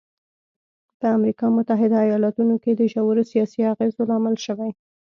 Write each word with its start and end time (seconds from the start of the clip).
په 0.99 1.07
امریکا 1.17 1.45
متحده 1.57 1.97
ایالتونو 2.03 2.55
کې 2.63 2.71
د 2.75 2.81
ژورو 2.93 3.23
سیاسي 3.31 3.61
اغېزو 3.73 4.01
لامل 4.09 4.35
شوی. 4.45 4.69